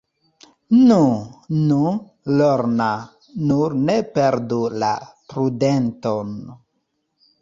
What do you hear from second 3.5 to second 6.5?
nur ne perdu la prudenton.